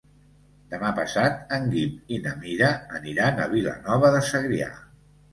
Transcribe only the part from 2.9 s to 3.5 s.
aniran a